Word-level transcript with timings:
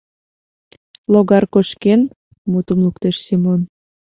—Логар 1.11 1.43
кошкен,— 1.53 2.01
мутым 2.51 2.79
луктеш 2.85 3.15
Семон. 3.25 3.61